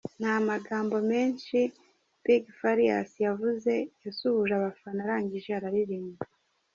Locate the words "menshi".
1.11-1.57